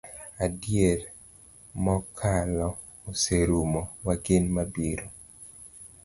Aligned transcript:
Adier, 0.43 0.99
mokalo 1.83 2.67
oserumo, 3.09 3.81
wagen 4.05 4.43
mabiro. 4.55 5.07